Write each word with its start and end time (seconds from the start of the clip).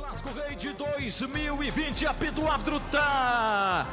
Clássico 0.00 0.30
Rei 0.32 0.56
de 0.56 0.72
2020, 0.72 2.06
apito 2.06 2.48
árbitro 2.48 2.80
tá 2.90 3.86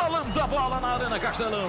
rolando 0.00 0.40
a 0.40 0.46
bola 0.46 0.80
na 0.80 0.86
Arena 0.86 1.18
Castelão. 1.18 1.68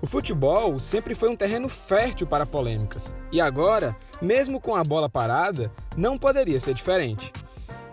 O 0.00 0.06
futebol 0.08 0.80
sempre 0.80 1.14
foi 1.14 1.30
um 1.30 1.36
terreno 1.36 1.68
fértil 1.68 2.26
para 2.26 2.44
polêmicas. 2.44 3.14
E 3.30 3.40
agora, 3.40 3.96
mesmo 4.20 4.60
com 4.60 4.74
a 4.74 4.82
bola 4.82 5.08
parada, 5.08 5.70
não 5.96 6.18
poderia 6.18 6.58
ser 6.58 6.74
diferente. 6.74 7.32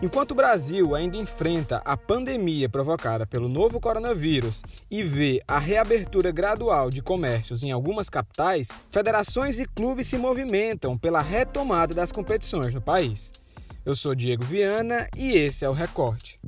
Enquanto 0.02 0.31
o 0.31 0.36
Brasil 0.36 0.95
ainda 0.95 1.18
enfrenta 1.18 1.81
a 1.84 1.97
pandemia 1.97 2.70
provocada 2.70 3.27
pelo 3.27 3.49
novo 3.49 3.81
coronavírus 3.81 4.63
e 4.89 5.04
vê 5.04 5.41
a 5.45 5.59
reabertura 5.59 6.31
gradual 6.31 6.89
de 6.89 7.02
comércios 7.02 7.63
em 7.63 7.71
algumas 7.73 8.07
capitais, 8.07 8.70
federações 8.89 9.59
e 9.59 9.66
clubes 9.66 10.08
se 10.08 10.17
movimentam 10.17 10.98
pela 10.98 11.20
retomada 11.20 11.94
das 11.94 12.13
competições 12.13 12.73
no 12.73 12.81
país. 12.81 13.34
Eu 13.85 13.94
sou 13.94 14.16
Diego 14.16 14.45
Viana 14.45 15.05
e 15.17 15.34
esse 15.34 15.66
é 15.66 15.70
o 15.70 15.73
Recorte. 15.73 16.39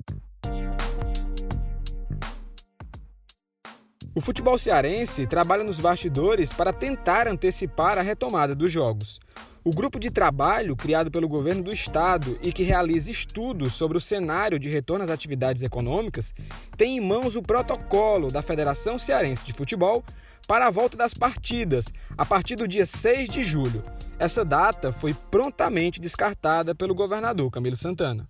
O 4.15 4.21
futebol 4.21 4.57
cearense 4.57 5.27
trabalha 5.27 5.63
nos 5.63 5.79
bastidores 5.79 6.53
para 6.53 6.71
tentar 6.71 7.27
antecipar 7.27 7.97
a 7.97 8.01
retomada 8.01 8.55
dos 8.55 8.71
jogos. 8.71 9.19
O 9.63 9.69
grupo 9.69 9.99
de 9.99 10.09
trabalho, 10.09 10.75
criado 10.75 11.11
pelo 11.11 11.29
governo 11.29 11.61
do 11.61 11.71
estado 11.71 12.35
e 12.41 12.51
que 12.51 12.63
realiza 12.63 13.11
estudos 13.11 13.73
sobre 13.73 13.95
o 13.95 14.01
cenário 14.01 14.57
de 14.57 14.71
retorno 14.71 15.03
às 15.03 15.11
atividades 15.11 15.61
econômicas, 15.61 16.33
tem 16.75 16.97
em 16.97 16.99
mãos 16.99 17.35
o 17.35 17.43
protocolo 17.43 18.29
da 18.29 18.41
Federação 18.41 18.97
Cearense 18.97 19.45
de 19.45 19.53
Futebol 19.53 20.03
para 20.47 20.65
a 20.65 20.71
volta 20.71 20.97
das 20.97 21.13
partidas, 21.13 21.85
a 22.17 22.25
partir 22.25 22.55
do 22.55 22.67
dia 22.67 22.87
6 22.87 23.29
de 23.29 23.43
julho. 23.43 23.83
Essa 24.17 24.43
data 24.43 24.91
foi 24.91 25.13
prontamente 25.13 26.01
descartada 26.01 26.73
pelo 26.73 26.95
governador 26.95 27.51
Camilo 27.51 27.75
Santana. 27.75 28.27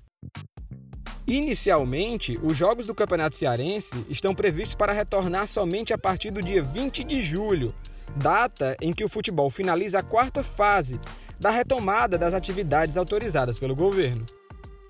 Inicialmente, 1.25 2.37
os 2.43 2.57
jogos 2.57 2.87
do 2.87 2.95
Campeonato 2.95 3.37
Cearense 3.37 4.05
estão 4.09 4.35
previstos 4.35 4.75
para 4.75 4.91
retornar 4.91 5.47
somente 5.47 5.93
a 5.93 5.97
partir 5.97 6.29
do 6.29 6.41
dia 6.41 6.61
20 6.61 7.05
de 7.05 7.21
julho, 7.21 7.73
data 8.17 8.75
em 8.81 8.91
que 8.91 9.03
o 9.03 9.09
futebol 9.09 9.49
finaliza 9.49 9.99
a 9.99 10.03
quarta 10.03 10.43
fase 10.43 10.99
da 11.41 11.49
retomada 11.49 12.19
das 12.19 12.35
atividades 12.35 12.97
autorizadas 12.97 13.57
pelo 13.57 13.75
governo. 13.75 14.23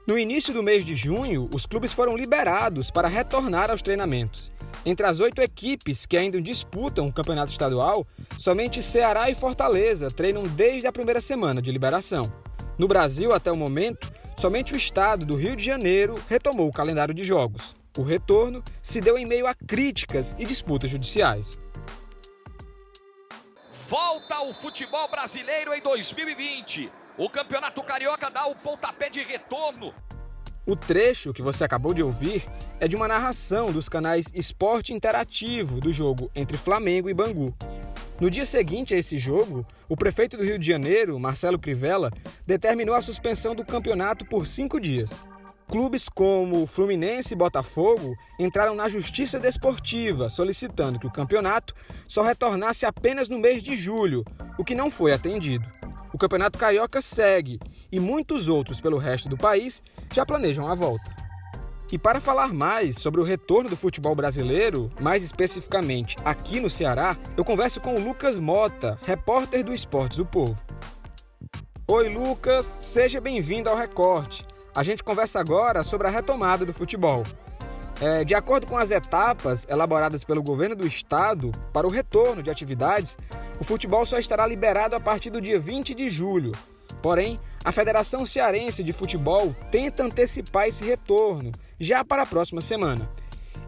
No 0.06 0.20
início 0.20 0.54
do 0.54 0.62
mês 0.62 0.84
de 0.84 0.94
junho, 0.94 1.50
os 1.54 1.66
clubes 1.66 1.94
foram 1.94 2.18
liberados 2.18 2.92
para 2.92 3.08
retornar 3.08 3.72
aos 3.72 3.82
treinamentos. 3.82 4.52
Entre 4.86 5.06
as 5.06 5.22
oito 5.22 5.42
equipes 5.42 6.06
que 6.06 6.18
ainda 6.18 6.42
disputam 6.42 7.08
o 7.08 7.14
campeonato 7.14 7.54
estadual, 7.54 8.06
somente 8.38 8.84
Ceará 8.84 9.30
e 9.30 9.36
Fortaleza 9.36 10.12
treinam 10.12 10.44
desde 10.44 10.88
a 10.88 10.92
primeira 10.92 11.22
semana 11.22 11.62
de 11.62 11.72
liberação. 11.72 12.24
No 12.78 12.86
Brasil, 12.86 13.32
até 13.32 13.50
o 13.50 13.56
momento, 13.56 14.12
somente 14.38 14.74
o 14.74 14.78
estado 14.78 15.26
do 15.26 15.38
Rio 15.38 15.56
de 15.56 15.64
Janeiro 15.64 16.16
retomou 16.28 16.68
o 16.68 16.74
calendário 16.74 17.14
de 17.14 17.24
jogos. 17.24 17.78
O 17.98 18.02
retorno 18.02 18.62
se 18.82 19.00
deu 19.00 19.18
em 19.18 19.26
meio 19.26 19.48
a 19.48 19.54
críticas 19.54 20.36
e 20.38 20.46
disputas 20.46 20.90
judiciais. 20.90 21.58
Volta 23.92 24.40
o 24.40 24.54
futebol 24.54 25.06
brasileiro 25.10 25.74
em 25.74 25.82
2020. 25.82 26.90
O 27.18 27.30
Campeonato 27.30 27.84
Carioca 27.84 28.32
dá 28.32 28.46
o 28.48 28.56
pontapé 28.56 29.10
de 29.10 29.22
retorno. 29.22 29.94
O 30.66 30.78
trecho 30.78 31.34
que 31.34 31.42
você 31.42 31.66
acabou 31.66 31.94
de 31.94 32.02
ouvir 32.02 32.50
é 32.80 32.88
de 32.88 32.96
uma 32.96 33.06
narração 33.06 33.70
dos 33.70 33.90
canais 33.90 34.28
Esporte 34.34 34.94
Interativo 34.94 35.82
do 35.82 35.92
jogo 35.92 36.32
entre 36.34 36.58
Flamengo 36.58 37.10
e 37.10 37.14
Bangu. 37.14 37.54
No 38.18 38.30
dia 38.30 38.46
seguinte 38.46 38.96
a 38.96 38.98
esse 38.98 39.18
jogo, 39.18 39.68
o 39.90 39.98
prefeito 39.98 40.38
do 40.38 40.44
Rio 40.46 40.58
de 40.58 40.66
Janeiro, 40.66 41.20
Marcelo 41.20 41.60
Crivella, 41.60 42.12
determinou 42.48 42.96
a 42.96 43.02
suspensão 43.02 43.54
do 43.54 43.66
campeonato 43.66 44.24
por 44.24 44.48
cinco 44.48 44.80
dias. 44.80 45.22
Clubes 45.72 46.10
como 46.10 46.68
Fluminense 46.68 47.34
e 47.34 47.38
Botafogo 47.38 48.14
entraram 48.38 48.76
na 48.76 48.90
Justiça 48.90 49.40
Desportiva 49.40 50.28
solicitando 50.28 51.00
que 51.00 51.08
o 51.08 51.12
campeonato 51.12 51.74
só 52.06 52.22
retornasse 52.22 52.86
apenas 52.86 53.30
no 53.30 53.40
mês 53.40 53.64
de 53.64 53.74
julho, 53.74 54.26
o 54.58 54.66
que 54.66 54.76
não 54.76 54.92
foi 54.92 55.14
atendido. 55.14 55.66
O 56.14 56.18
Campeonato 56.18 56.60
Carioca 56.60 57.00
segue 57.00 57.58
e 57.90 58.02
muitos 58.02 58.50
outros 58.50 58.82
pelo 58.82 58.98
resto 58.98 59.30
do 59.30 59.38
país 59.38 59.82
já 60.14 60.26
planejam 60.26 60.68
a 60.68 60.76
volta. 60.76 61.10
E 61.90 61.98
para 61.98 62.20
falar 62.20 62.54
mais 62.54 62.98
sobre 62.98 63.22
o 63.22 63.24
retorno 63.24 63.70
do 63.70 63.78
futebol 63.78 64.14
brasileiro, 64.14 64.90
mais 65.00 65.24
especificamente 65.24 66.18
aqui 66.26 66.60
no 66.60 66.70
Ceará, 66.70 67.16
eu 67.38 67.46
converso 67.46 67.80
com 67.80 67.96
o 67.96 68.04
Lucas 68.04 68.38
Mota, 68.38 69.00
repórter 69.06 69.64
do 69.64 69.72
Esportes 69.72 70.18
do 70.18 70.26
Povo. 70.26 70.62
Oi, 71.88 72.10
Lucas, 72.10 72.66
seja 72.66 73.22
bem-vindo 73.22 73.70
ao 73.70 73.78
Recorte. 73.78 74.51
A 74.74 74.84
gente 74.84 75.04
conversa 75.04 75.40
agora 75.40 75.84
sobre 75.84 76.08
a 76.08 76.10
retomada 76.10 76.66
do 76.66 76.72
futebol. 76.72 77.24
É, 78.00 78.24
de 78.24 78.34
acordo 78.34 78.66
com 78.66 78.78
as 78.78 78.90
etapas 78.90 79.68
elaboradas 79.70 80.24
pelo 80.24 80.42
governo 80.42 80.76
do 80.76 80.88
estado 80.88 81.52
para 81.74 81.86
o 81.86 81.90
retorno 81.90 82.42
de 82.42 82.50
atividades, 82.50 83.18
o 83.60 83.64
futebol 83.64 84.06
só 84.06 84.18
estará 84.18 84.48
liberado 84.48 84.96
a 84.96 85.00
partir 85.00 85.30
do 85.30 85.42
dia 85.42 85.60
20 85.60 85.94
de 85.94 86.10
julho. 86.10 86.52
Porém, 87.02 87.40
a 87.64 87.72
Federação 87.72 88.26
Cearense 88.26 88.84
de 88.84 88.92
Futebol 88.92 89.56
tenta 89.70 90.04
antecipar 90.04 90.68
esse 90.68 90.86
retorno 90.86 91.52
já 91.80 92.04
para 92.04 92.24
a 92.24 92.26
próxima 92.26 92.62
semana. 92.62 93.10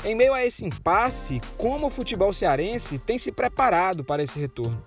Em 0.06 0.16
meio 0.16 0.34
a 0.34 0.46
esse 0.46 0.66
impasse, 0.66 1.40
como 1.58 1.88
o 1.88 1.90
futebol 1.90 2.34
cearense 2.34 2.98
tem 2.98 3.18
se 3.18 3.32
preparado 3.32 4.04
para 4.04 4.24
esse 4.24 4.40
retorno? 4.40 4.82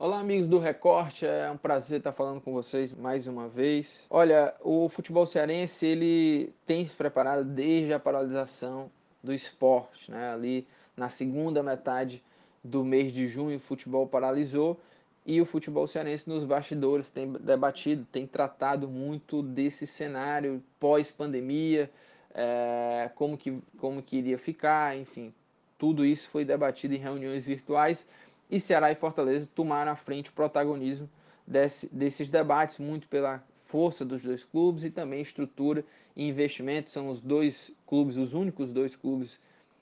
Olá, 0.00 0.20
amigos 0.20 0.46
do 0.46 0.60
Recorte, 0.60 1.26
é 1.26 1.50
um 1.50 1.56
prazer 1.56 1.98
estar 1.98 2.12
falando 2.12 2.40
com 2.40 2.52
vocês 2.52 2.94
mais 2.94 3.26
uma 3.26 3.48
vez. 3.48 4.06
Olha, 4.08 4.54
o 4.60 4.88
futebol 4.88 5.26
cearense 5.26 5.84
ele 5.84 6.54
tem 6.64 6.86
se 6.86 6.94
preparado 6.94 7.42
desde 7.42 7.92
a 7.92 7.98
paralisação 7.98 8.92
do 9.24 9.34
esporte, 9.34 10.08
né? 10.08 10.30
Ali 10.30 10.68
na 10.96 11.10
segunda 11.10 11.64
metade 11.64 12.22
do 12.62 12.84
mês 12.84 13.12
de 13.12 13.26
junho, 13.26 13.56
o 13.56 13.60
futebol 13.60 14.06
paralisou 14.06 14.78
e 15.26 15.40
o 15.40 15.44
futebol 15.44 15.88
cearense 15.88 16.30
nos 16.30 16.44
bastidores 16.44 17.10
tem 17.10 17.32
debatido, 17.32 18.06
tem 18.12 18.24
tratado 18.24 18.86
muito 18.86 19.42
desse 19.42 19.84
cenário 19.84 20.62
pós-pandemia, 20.78 21.90
é, 22.32 23.10
como, 23.16 23.36
que, 23.36 23.60
como 23.78 24.00
que 24.00 24.18
iria 24.18 24.38
ficar, 24.38 24.96
enfim, 24.96 25.34
tudo 25.76 26.04
isso 26.04 26.28
foi 26.28 26.44
debatido 26.44 26.94
em 26.94 26.98
reuniões 26.98 27.44
virtuais 27.44 28.06
e 28.50 28.58
Ceará 28.58 28.90
e 28.90 28.94
Fortaleza 28.94 29.48
tomaram 29.54 29.92
à 29.92 29.96
frente 29.96 30.30
o 30.30 30.32
protagonismo 30.32 31.08
desse, 31.46 31.88
desses 31.94 32.30
debates, 32.30 32.78
muito 32.78 33.08
pela 33.08 33.42
força 33.64 34.04
dos 34.04 34.22
dois 34.22 34.44
clubes 34.44 34.84
e 34.84 34.90
também 34.90 35.20
estrutura 35.20 35.84
e 36.16 36.26
investimento. 36.28 36.90
São 36.90 37.08
os 37.08 37.20
dois 37.20 37.70
clubes, 37.86 38.16
os 38.16 38.32
únicos 38.32 38.70
dois 38.70 38.96
clubes 38.96 39.40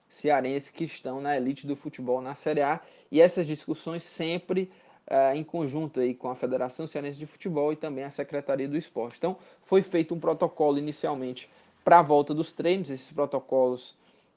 cearenses 0.09 0.71
que 0.71 0.84
estão 0.84 1.21
na 1.21 1.37
elite 1.37 1.66
do 1.66 1.76
futebol 1.76 2.21
na 2.21 2.34
Série 2.34 2.62
A. 2.62 2.81
E 3.10 3.21
essas 3.21 3.47
discussões 3.47 4.03
sempre 4.03 4.71
uh, 5.06 5.37
em 5.37 5.44
conjunto 5.44 6.00
aí 6.00 6.15
com 6.15 6.28
a 6.28 6.34
Federação 6.34 6.87
Cearense 6.87 7.19
de 7.19 7.26
Futebol 7.26 7.72
e 7.72 7.76
também 7.76 8.05
a 8.05 8.10
Secretaria 8.10 8.69
do 8.69 8.76
Esporte. 8.76 9.16
Então, 9.19 9.37
foi 9.62 9.82
feito 9.82 10.15
um 10.15 10.21
protocolo 10.21 10.78
inicialmente 10.78 11.49
para 11.84 12.00
a 12.00 12.03
volta 12.03 12.34
dos 12.34 12.53
treinos. 12.53 12.91
Esses 12.91 13.12
protocolos 13.12 13.97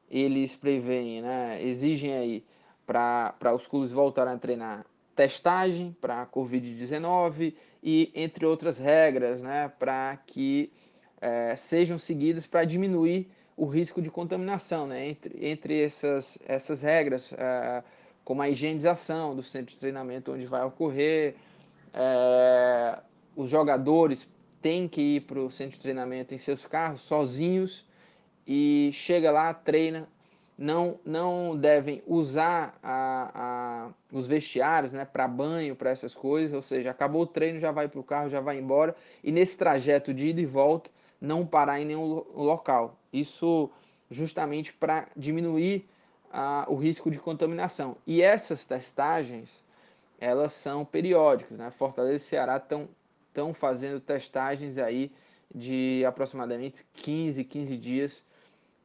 eles 0.09 0.56
preveem, 0.56 1.22
né, 1.22 1.63
exigem 1.63 2.13
aí 2.13 2.44
para 2.89 3.53
os 3.53 3.67
clubes 3.67 3.91
voltarem 3.91 4.33
a 4.33 4.38
treinar 4.38 4.85
testagem 5.16 5.95
para 6.01 6.23
a 6.23 6.25
Covid-19 6.25 7.53
e 7.83 8.11
entre 8.16 8.47
outras 8.47 8.79
regras 8.79 9.44
né, 9.44 9.72
para 9.77 10.17
que 10.25 10.73
é, 11.22 11.55
sejam 11.55 12.00
seguidas 12.00 12.47
para 12.47 12.66
diminuir 12.66 13.29
o 13.55 13.67
risco 13.67 14.01
de 14.01 14.09
contaminação. 14.09 14.88
Né? 14.88 15.07
Entre, 15.09 15.45
entre 15.45 15.83
essas, 15.83 16.39
essas 16.47 16.81
regras, 16.81 17.31
é, 17.33 17.83
como 18.23 18.41
a 18.41 18.50
higienização 18.50 19.35
do 19.35 19.44
centro 19.44 19.71
de 19.71 19.77
treinamento 19.77 20.31
onde 20.31 20.47
vai 20.47 20.63
ocorrer, 20.63 21.35
é, 21.94 22.97
os 23.35 23.51
jogadores 23.51 24.27
têm 24.63 24.88
que 24.88 25.18
ir 25.18 25.21
para 25.21 25.39
o 25.39 25.51
centro 25.51 25.75
de 25.75 25.81
treinamento 25.81 26.33
em 26.33 26.39
seus 26.39 26.65
carros 26.65 27.01
sozinhos 27.01 27.85
e 28.47 28.89
chega 28.94 29.30
lá, 29.30 29.53
treina 29.53 30.07
não, 30.59 31.00
não 31.06 31.56
devem 31.56 32.03
usar 32.06 32.77
a, 32.83 33.31
a, 33.33 33.89
os 34.11 34.27
vestiários 34.27 34.91
né, 34.91 35.06
para 35.06 35.25
banho, 35.25 35.73
para 35.73 35.89
essas 35.89 36.13
coisas, 36.13 36.53
ou 36.53 36.61
seja, 36.61 36.91
acabou 36.91 37.21
o 37.21 37.25
treino, 37.25 37.57
já 37.57 37.71
vai 37.71 37.88
para 37.88 38.00
o 38.00 38.03
carro, 38.03 38.27
já 38.27 38.41
vai 38.41 38.59
embora, 38.59 38.94
e 39.23 39.31
nesse 39.31 39.57
trajeto 39.57 40.13
de 40.13 40.27
ida 40.27 40.41
e 40.41 40.45
volta, 40.45 40.91
não 41.21 41.45
parar 41.45 41.79
em 41.79 41.85
nenhum 41.85 42.25
local. 42.35 43.00
Isso 43.11 43.69
justamente 44.11 44.73
para 44.73 45.07
diminuir 45.15 45.88
a, 46.29 46.65
o 46.67 46.75
risco 46.75 47.09
de 47.09 47.19
contaminação. 47.19 47.95
E 48.06 48.21
essas 48.21 48.65
testagens, 48.65 49.63
elas 50.19 50.51
são 50.51 50.83
periódicas. 50.83 51.57
Né? 51.57 51.71
Fortaleza 51.71 52.17
e 52.17 52.19
Ceará 52.19 52.57
estão 52.57 53.53
fazendo 53.53 54.01
testagens 54.01 54.77
aí 54.77 55.09
de 55.56 56.03
aproximadamente 56.06 56.85
15, 56.95 57.45
15 57.45 57.77
dias 57.77 58.29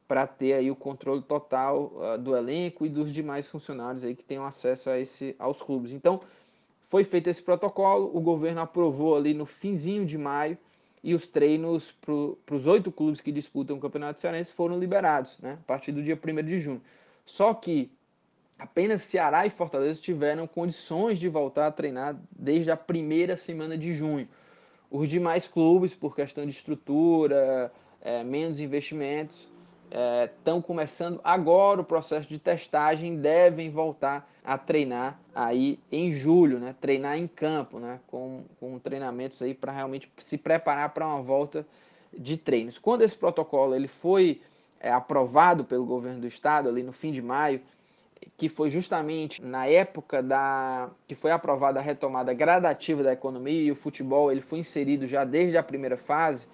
para 0.07 0.27
ter 0.27 0.53
aí 0.53 0.69
o 0.69 0.75
controle 0.75 1.21
total 1.21 1.93
uh, 1.95 2.17
do 2.17 2.35
elenco 2.35 2.85
e 2.85 2.89
dos 2.89 3.11
demais 3.11 3.47
funcionários 3.47 4.03
aí 4.03 4.15
que 4.15 4.23
tenham 4.23 4.45
acesso 4.45 4.89
a 4.89 4.99
esse, 4.99 5.35
aos 5.39 5.61
clubes. 5.61 5.91
Então, 5.91 6.21
Foi 6.89 7.03
feito 7.03 7.29
esse 7.29 7.41
protocolo, 7.41 8.09
o 8.13 8.21
governo 8.21 8.61
aprovou 8.61 9.17
ali 9.17 9.33
no 9.33 9.45
finzinho 9.45 10.05
de 10.05 10.17
maio 10.17 10.57
e 11.03 11.13
os 11.13 11.27
treinos 11.27 11.91
para 11.91 12.55
os 12.55 12.65
oito 12.67 12.91
clubes 12.91 13.21
que 13.21 13.31
disputam 13.31 13.77
o 13.77 13.79
Campeonato 13.79 14.21
Cearense 14.21 14.53
foram 14.53 14.79
liberados, 14.79 15.37
né, 15.39 15.57
a 15.61 15.67
partir 15.67 15.91
do 15.91 16.01
dia 16.01 16.17
1 16.17 16.43
de 16.43 16.59
junho. 16.59 16.81
Só 17.25 17.53
que 17.53 17.91
apenas 18.57 19.01
Ceará 19.01 19.45
e 19.45 19.49
Fortaleza 19.49 20.01
tiveram 20.01 20.47
condições 20.47 21.19
de 21.19 21.27
voltar 21.27 21.67
a 21.67 21.71
treinar 21.71 22.15
desde 22.31 22.71
a 22.71 22.77
primeira 22.77 23.35
semana 23.35 23.77
de 23.77 23.93
junho. 23.93 24.27
Os 24.89 25.09
demais 25.09 25.47
clubes, 25.47 25.93
por 25.93 26.15
questão 26.15 26.45
de 26.45 26.51
estrutura, 26.51 27.71
é, 28.01 28.23
menos 28.23 28.59
investimentos, 28.59 29.47
estão 30.25 30.57
é, 30.57 30.61
começando 30.61 31.21
agora 31.23 31.81
o 31.81 31.83
processo 31.83 32.27
de 32.27 32.37
testagem, 32.37 33.15
devem 33.17 33.69
voltar 33.69 34.29
a 34.43 34.57
treinar 34.57 35.19
aí 35.33 35.79
em 35.91 36.11
julho, 36.11 36.59
né? 36.59 36.75
Treinar 36.79 37.17
em 37.17 37.27
campo, 37.27 37.79
né? 37.79 37.99
Com, 38.07 38.43
com 38.59 38.77
treinamentos 38.77 39.41
aí 39.41 39.53
para 39.53 39.71
realmente 39.71 40.11
se 40.17 40.37
preparar 40.37 40.89
para 40.89 41.07
uma 41.07 41.21
volta 41.21 41.65
de 42.17 42.37
treinos. 42.37 42.77
Quando 42.77 43.01
esse 43.01 43.15
protocolo 43.15 43.73
ele 43.73 43.87
foi 43.87 44.41
é, 44.79 44.91
aprovado 44.91 45.63
pelo 45.63 45.85
governo 45.85 46.21
do 46.21 46.27
estado 46.27 46.69
ali 46.69 46.83
no 46.83 46.91
fim 46.91 47.11
de 47.11 47.21
maio, 47.21 47.61
que 48.37 48.49
foi 48.49 48.69
justamente 48.69 49.41
na 49.41 49.65
época 49.65 50.21
da 50.21 50.89
que 51.07 51.15
foi 51.15 51.31
aprovada 51.31 51.79
a 51.79 51.83
retomada 51.83 52.33
gradativa 52.33 53.01
da 53.01 53.13
economia 53.13 53.61
e 53.61 53.71
o 53.71 53.75
futebol 53.75 54.31
ele 54.31 54.41
foi 54.41 54.59
inserido 54.59 55.07
já 55.07 55.23
desde 55.23 55.57
a 55.57 55.63
primeira 55.63 55.97
fase, 55.97 56.47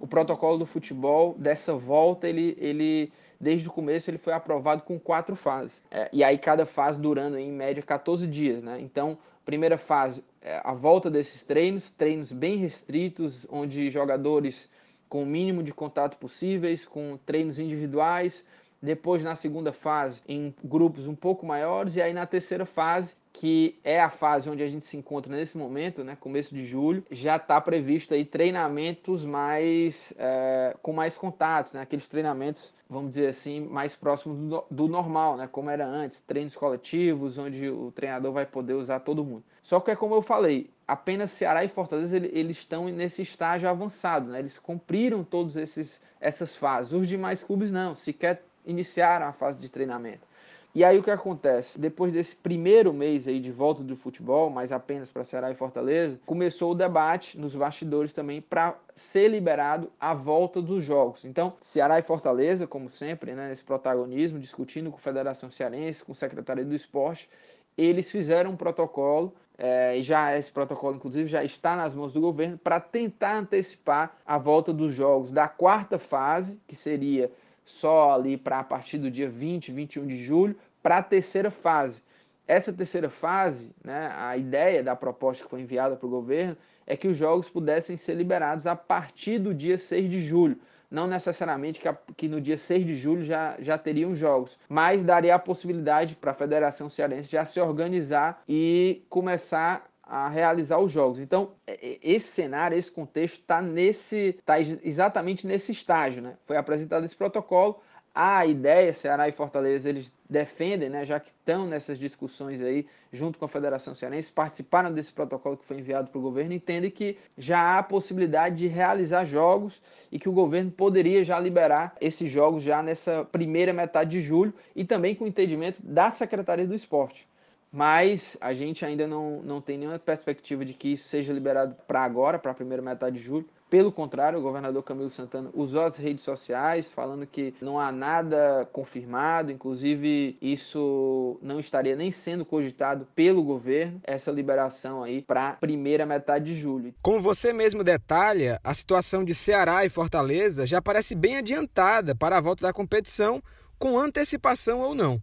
o 0.00 0.06
protocolo 0.06 0.58
do 0.58 0.66
futebol 0.66 1.34
dessa 1.38 1.74
volta 1.74 2.28
ele, 2.28 2.56
ele 2.58 3.12
desde 3.40 3.68
o 3.68 3.72
começo 3.72 4.10
ele 4.10 4.18
foi 4.18 4.32
aprovado 4.32 4.82
com 4.82 4.98
quatro 4.98 5.36
fases. 5.36 5.82
É, 5.90 6.08
e 6.12 6.22
aí 6.24 6.38
cada 6.38 6.66
fase 6.66 6.98
durando 6.98 7.38
em 7.38 7.50
média 7.50 7.82
14 7.82 8.26
dias, 8.26 8.62
né? 8.62 8.80
Então 8.80 9.18
primeira 9.44 9.78
fase 9.78 10.22
é 10.42 10.60
a 10.62 10.74
volta 10.74 11.10
desses 11.10 11.42
treinos, 11.42 11.90
treinos 11.90 12.32
bem 12.32 12.56
restritos 12.56 13.46
onde 13.50 13.88
jogadores 13.90 14.68
com 15.08 15.22
o 15.22 15.26
mínimo 15.26 15.62
de 15.62 15.72
contato 15.72 16.18
possíveis, 16.18 16.86
com 16.86 17.18
treinos 17.24 17.58
individuais. 17.58 18.44
Depois 18.80 19.22
na 19.22 19.34
segunda 19.34 19.72
fase 19.72 20.20
em 20.28 20.54
grupos 20.62 21.06
um 21.06 21.14
pouco 21.14 21.46
maiores. 21.46 21.96
E 21.96 22.02
aí 22.02 22.12
na 22.12 22.26
terceira 22.26 22.66
fase 22.66 23.16
que 23.32 23.78
é 23.84 24.00
a 24.00 24.10
fase 24.10 24.48
onde 24.48 24.62
a 24.62 24.66
gente 24.66 24.84
se 24.84 24.96
encontra 24.96 25.34
nesse 25.34 25.56
momento, 25.56 26.02
né, 26.02 26.16
começo 26.18 26.54
de 26.54 26.64
julho, 26.64 27.04
já 27.10 27.36
está 27.36 27.60
previsto 27.60 28.14
aí 28.14 28.24
treinamentos 28.24 29.24
mais 29.24 30.12
é, 30.18 30.76
com 30.82 30.92
mais 30.92 31.16
contatos, 31.16 31.72
né, 31.72 31.82
aqueles 31.82 32.08
treinamentos, 32.08 32.74
vamos 32.88 33.10
dizer 33.10 33.28
assim, 33.28 33.60
mais 33.60 33.94
próximos 33.94 34.38
do, 34.38 34.64
do, 34.70 34.88
normal, 34.88 35.36
né, 35.36 35.48
como 35.50 35.70
era 35.70 35.86
antes, 35.86 36.20
treinos 36.20 36.56
coletivos, 36.56 37.38
onde 37.38 37.68
o 37.68 37.92
treinador 37.92 38.32
vai 38.32 38.46
poder 38.46 38.74
usar 38.74 39.00
todo 39.00 39.24
mundo. 39.24 39.44
Só 39.62 39.78
que 39.80 39.90
é 39.90 39.96
como 39.96 40.14
eu 40.14 40.22
falei, 40.22 40.70
apenas 40.86 41.30
Ceará 41.30 41.64
e 41.64 41.68
Fortaleza 41.68 42.16
eles 42.16 42.58
estão 42.58 42.86
nesse 42.88 43.22
estágio 43.22 43.68
avançado, 43.68 44.30
né, 44.30 44.38
eles 44.38 44.58
cumpriram 44.58 45.22
todos 45.22 45.56
esses 45.56 46.00
essas 46.20 46.56
fases. 46.56 46.92
Os 46.92 47.06
demais 47.06 47.42
clubes 47.42 47.70
não, 47.70 47.94
sequer 47.94 48.42
iniciaram 48.66 49.26
a 49.26 49.32
fase 49.32 49.60
de 49.60 49.68
treinamento. 49.68 50.26
E 50.74 50.84
aí 50.84 50.98
o 50.98 51.02
que 51.02 51.10
acontece? 51.10 51.78
Depois 51.78 52.12
desse 52.12 52.36
primeiro 52.36 52.92
mês 52.92 53.26
aí 53.26 53.40
de 53.40 53.50
volta 53.50 53.82
do 53.82 53.96
futebol, 53.96 54.50
mas 54.50 54.70
apenas 54.70 55.10
para 55.10 55.24
Ceará 55.24 55.50
e 55.50 55.54
Fortaleza, 55.54 56.20
começou 56.26 56.72
o 56.72 56.74
debate 56.74 57.38
nos 57.38 57.54
bastidores 57.54 58.12
também 58.12 58.40
para 58.40 58.78
ser 58.94 59.28
liberado 59.28 59.90
a 59.98 60.12
volta 60.12 60.60
dos 60.60 60.84
jogos. 60.84 61.24
Então, 61.24 61.54
Ceará 61.60 61.98
e 61.98 62.02
Fortaleza, 62.02 62.66
como 62.66 62.90
sempre, 62.90 63.34
né, 63.34 63.48
nesse 63.48 63.64
protagonismo, 63.64 64.38
discutindo 64.38 64.90
com 64.90 64.98
a 64.98 65.00
Federação 65.00 65.50
Cearense, 65.50 66.04
com 66.04 66.12
a 66.12 66.14
Secretaria 66.14 66.64
do 66.64 66.74
Esporte, 66.74 67.30
eles 67.76 68.10
fizeram 68.10 68.50
um 68.50 68.56
protocolo 68.56 69.34
é, 69.56 69.98
e 69.98 70.02
já 70.02 70.36
esse 70.38 70.52
protocolo, 70.52 70.96
inclusive, 70.96 71.26
já 71.28 71.42
está 71.42 71.74
nas 71.74 71.92
mãos 71.92 72.12
do 72.12 72.20
governo 72.20 72.56
para 72.56 72.78
tentar 72.78 73.36
antecipar 73.38 74.16
a 74.24 74.38
volta 74.38 74.72
dos 74.72 74.92
jogos 74.92 75.32
da 75.32 75.48
quarta 75.48 75.98
fase, 75.98 76.60
que 76.68 76.76
seria 76.76 77.32
só 77.68 78.14
ali 78.14 78.36
para 78.38 78.60
a 78.60 78.64
partir 78.64 78.96
do 78.96 79.10
dia 79.10 79.28
20, 79.28 79.72
21 79.72 80.06
de 80.06 80.16
julho, 80.16 80.56
para 80.82 80.98
a 80.98 81.02
terceira 81.02 81.50
fase. 81.50 82.02
Essa 82.46 82.72
terceira 82.72 83.10
fase, 83.10 83.70
né, 83.84 84.10
a 84.16 84.34
ideia 84.38 84.82
da 84.82 84.96
proposta 84.96 85.44
que 85.44 85.50
foi 85.50 85.60
enviada 85.60 85.94
para 85.94 86.06
o 86.06 86.10
governo 86.10 86.56
é 86.86 86.96
que 86.96 87.06
os 87.06 87.14
jogos 87.14 87.50
pudessem 87.50 87.94
ser 87.94 88.14
liberados 88.14 88.66
a 88.66 88.74
partir 88.74 89.38
do 89.38 89.52
dia 89.52 89.76
6 89.76 90.10
de 90.10 90.18
julho. 90.18 90.58
Não 90.90 91.06
necessariamente 91.06 91.78
que, 91.78 91.86
a, 91.86 91.96
que 92.16 92.26
no 92.26 92.40
dia 92.40 92.56
6 92.56 92.86
de 92.86 92.94
julho 92.94 93.22
já, 93.22 93.54
já 93.60 93.76
teriam 93.76 94.14
jogos, 94.14 94.58
mas 94.66 95.04
daria 95.04 95.34
a 95.34 95.38
possibilidade 95.38 96.16
para 96.16 96.30
a 96.30 96.34
Federação 96.34 96.88
Cearense 96.88 97.30
já 97.30 97.44
se 97.44 97.60
organizar 97.60 98.42
e 98.48 99.04
começar 99.10 99.86
a 100.08 100.28
realizar 100.28 100.78
os 100.78 100.90
jogos. 100.90 101.20
Então, 101.20 101.52
esse 101.66 102.28
cenário, 102.28 102.76
esse 102.76 102.90
contexto 102.90 103.40
está 103.40 103.60
nesse, 103.60 104.38
tá 104.44 104.58
exatamente 104.58 105.46
nesse 105.46 105.70
estágio, 105.70 106.22
né? 106.22 106.34
Foi 106.44 106.56
apresentado 106.56 107.04
esse 107.04 107.14
protocolo. 107.14 107.80
A 108.14 108.44
ideia, 108.46 108.92
Ceará 108.92 109.28
e 109.28 109.32
Fortaleza, 109.32 109.88
eles 109.88 110.12
defendem, 110.28 110.88
né, 110.88 111.04
já 111.04 111.20
que 111.20 111.28
estão 111.28 111.66
nessas 111.66 111.98
discussões 111.98 112.60
aí, 112.60 112.84
junto 113.12 113.38
com 113.38 113.44
a 113.44 113.48
Federação 113.48 113.94
Cearense, 113.94 114.32
participaram 114.32 114.92
desse 114.92 115.12
protocolo 115.12 115.56
que 115.56 115.64
foi 115.64 115.78
enviado 115.78 116.10
para 116.10 116.18
o 116.18 116.22
governo, 116.22 116.52
entendem 116.52 116.90
que 116.90 117.16
já 117.36 117.78
há 117.78 117.82
possibilidade 117.82 118.56
de 118.56 118.66
realizar 118.66 119.24
jogos 119.24 119.80
e 120.10 120.18
que 120.18 120.28
o 120.28 120.32
governo 120.32 120.70
poderia 120.70 121.22
já 121.22 121.38
liberar 121.38 121.94
esses 122.00 122.28
jogos 122.28 122.62
já 122.62 122.82
nessa 122.82 123.24
primeira 123.26 123.72
metade 123.72 124.10
de 124.10 124.20
julho 124.20 124.52
e 124.74 124.84
também 124.84 125.14
com 125.14 125.24
o 125.24 125.28
entendimento 125.28 125.80
da 125.84 126.10
Secretaria 126.10 126.66
do 126.66 126.74
Esporte 126.74 127.27
mas 127.72 128.36
a 128.40 128.52
gente 128.52 128.84
ainda 128.84 129.06
não, 129.06 129.42
não 129.42 129.60
tem 129.60 129.78
nenhuma 129.78 129.98
perspectiva 129.98 130.64
de 130.64 130.74
que 130.74 130.92
isso 130.92 131.08
seja 131.08 131.32
liberado 131.32 131.76
para 131.86 132.02
agora, 132.02 132.38
para 132.38 132.52
a 132.52 132.54
primeira 132.54 132.82
metade 132.82 133.16
de 133.16 133.22
julho. 133.22 133.46
Pelo 133.70 133.92
contrário, 133.92 134.38
o 134.38 134.42
governador 134.42 134.82
Camilo 134.82 135.10
Santana 135.10 135.50
usou 135.52 135.84
as 135.84 135.98
redes 135.98 136.24
sociais 136.24 136.90
falando 136.90 137.26
que 137.26 137.54
não 137.60 137.78
há 137.78 137.92
nada 137.92 138.66
confirmado, 138.72 139.52
inclusive 139.52 140.38
isso 140.40 141.38
não 141.42 141.60
estaria 141.60 141.94
nem 141.94 142.10
sendo 142.10 142.46
cogitado 142.46 143.06
pelo 143.14 143.42
governo, 143.42 144.00
essa 144.04 144.30
liberação 144.30 145.02
aí 145.02 145.20
para 145.20 145.50
a 145.50 145.52
primeira 145.52 146.06
metade 146.06 146.46
de 146.46 146.54
julho. 146.54 146.94
Como 147.02 147.20
você 147.20 147.52
mesmo 147.52 147.84
detalha, 147.84 148.58
a 148.64 148.72
situação 148.72 149.22
de 149.22 149.34
Ceará 149.34 149.84
e 149.84 149.90
Fortaleza 149.90 150.64
já 150.64 150.80
parece 150.80 151.14
bem 151.14 151.36
adiantada 151.36 152.14
para 152.14 152.38
a 152.38 152.40
volta 152.40 152.62
da 152.62 152.72
competição, 152.72 153.42
com 153.78 153.98
antecipação 153.98 154.80
ou 154.80 154.94
não. 154.94 155.20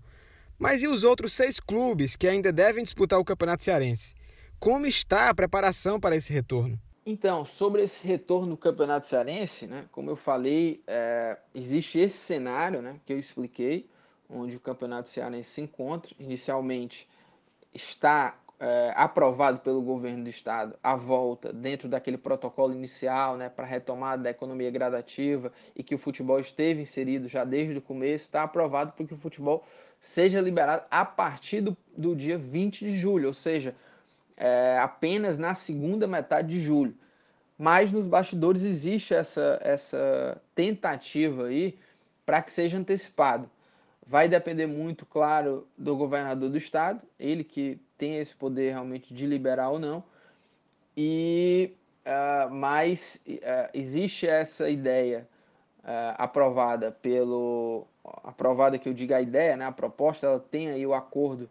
Mas 0.57 0.81
e 0.81 0.87
os 0.87 1.03
outros 1.03 1.33
seis 1.33 1.59
clubes 1.59 2.15
que 2.15 2.27
ainda 2.27 2.51
devem 2.51 2.83
disputar 2.83 3.19
o 3.19 3.25
Campeonato 3.25 3.63
Cearense? 3.63 4.13
Como 4.59 4.85
está 4.85 5.29
a 5.29 5.35
preparação 5.35 5.99
para 5.99 6.15
esse 6.15 6.31
retorno? 6.31 6.79
Então, 7.05 7.45
sobre 7.45 7.83
esse 7.83 8.05
retorno 8.05 8.51
do 8.51 8.57
Campeonato 8.57 9.05
Cearense, 9.05 9.67
né, 9.67 9.85
como 9.91 10.09
eu 10.09 10.15
falei, 10.15 10.81
é, 10.87 11.37
existe 11.53 11.99
esse 11.99 12.17
cenário 12.17 12.81
né, 12.81 12.99
que 13.05 13.13
eu 13.13 13.19
expliquei, 13.19 13.87
onde 14.27 14.55
o 14.55 14.59
Campeonato 14.59 15.09
Cearense 15.09 15.51
se 15.51 15.61
encontra. 15.61 16.15
Inicialmente 16.17 17.07
está 17.73 18.39
é, 18.59 18.93
aprovado 18.95 19.59
pelo 19.59 19.81
governo 19.81 20.23
do 20.23 20.29
estado 20.29 20.75
a 20.81 20.95
volta 20.95 21.51
dentro 21.51 21.89
daquele 21.89 22.17
protocolo 22.17 22.73
inicial 22.73 23.35
né, 23.35 23.49
para 23.49 23.65
retomada 23.65 24.23
da 24.23 24.29
economia 24.29 24.71
gradativa 24.71 25.51
e 25.75 25.83
que 25.83 25.95
o 25.95 25.97
futebol 25.97 26.39
esteve 26.39 26.81
inserido 26.81 27.27
já 27.27 27.43
desde 27.43 27.77
o 27.77 27.81
começo, 27.81 28.25
está 28.25 28.43
aprovado 28.43 28.93
porque 28.95 29.13
o 29.13 29.17
futebol 29.17 29.65
seja 29.99 30.39
liberado 30.39 30.83
a 30.89 31.03
partir 31.03 31.61
do, 31.61 31.75
do 31.97 32.15
dia 32.15 32.37
20 32.37 32.85
de 32.85 32.97
julho, 32.97 33.27
ou 33.27 33.33
seja, 33.33 33.75
é, 34.37 34.77
apenas 34.79 35.37
na 35.37 35.55
segunda 35.55 36.07
metade 36.07 36.49
de 36.49 36.59
julho. 36.59 36.95
Mas 37.57 37.91
nos 37.91 38.05
bastidores 38.05 38.63
existe 38.63 39.13
essa, 39.13 39.59
essa 39.63 40.41
tentativa 40.53 41.47
aí 41.47 41.77
para 42.25 42.41
que 42.41 42.51
seja 42.51 42.77
antecipado. 42.77 43.49
Vai 44.07 44.29
depender 44.29 44.67
muito, 44.67 45.05
claro, 45.05 45.67
do 45.77 45.95
governador 45.95 46.49
do 46.49 46.57
estado, 46.57 47.01
ele 47.19 47.43
que 47.43 47.79
tem 47.97 48.17
esse 48.17 48.35
poder 48.35 48.71
realmente 48.71 49.13
de 49.13 49.25
liberar 49.25 49.69
ou 49.69 49.79
não. 49.79 50.03
E 50.95 51.73
uh, 52.05 52.53
mas 52.53 53.19
uh, 53.27 53.69
existe 53.73 54.27
essa 54.27 54.69
ideia 54.69 55.27
uh, 55.79 56.15
aprovada 56.17 56.91
pelo 56.91 57.87
aprovada 58.23 58.77
que 58.77 58.87
eu 58.87 58.93
diga 58.93 59.17
a 59.17 59.21
ideia, 59.21 59.57
né, 59.57 59.65
a 59.65 59.71
proposta, 59.71 60.27
ela 60.27 60.39
tem 60.39 60.69
aí 60.69 60.85
o 60.85 60.93
acordo 60.93 61.49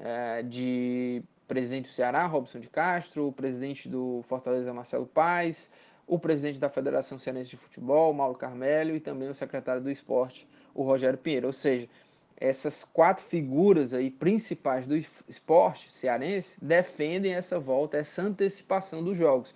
é, 0.00 0.42
de 0.42 1.22
presidente 1.46 1.84
do 1.84 1.92
Ceará, 1.92 2.26
Robson 2.26 2.58
de 2.58 2.68
Castro, 2.68 3.28
o 3.28 3.32
presidente 3.32 3.88
do 3.88 4.22
Fortaleza, 4.24 4.72
Marcelo 4.74 5.06
Paes, 5.06 5.68
o 6.06 6.18
presidente 6.18 6.58
da 6.58 6.68
Federação 6.68 7.18
Cearense 7.18 7.50
de 7.50 7.56
Futebol, 7.56 8.12
Mauro 8.12 8.36
Carmelho, 8.36 8.96
e 8.96 9.00
também 9.00 9.28
o 9.28 9.34
secretário 9.34 9.80
do 9.80 9.90
Esporte, 9.90 10.48
o 10.74 10.82
Rogério 10.82 11.18
Pinheiro. 11.18 11.46
Ou 11.46 11.52
seja, 11.52 11.88
essas 12.36 12.84
quatro 12.84 13.24
figuras 13.24 13.92
aí 13.92 14.10
principais 14.10 14.86
do 14.86 14.96
esporte 15.28 15.90
cearense 15.90 16.56
defendem 16.62 17.34
essa 17.34 17.58
volta, 17.58 17.96
essa 17.96 18.22
antecipação 18.22 19.02
dos 19.02 19.16
jogos. 19.16 19.54